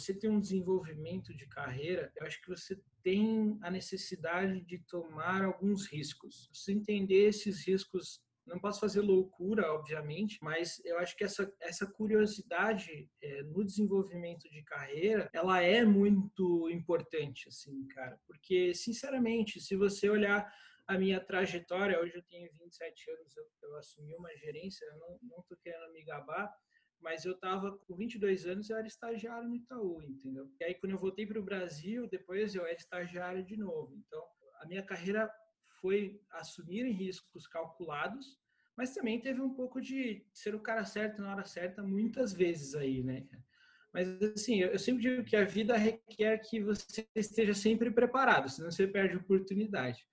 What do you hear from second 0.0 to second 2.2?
você tem um desenvolvimento de carreira,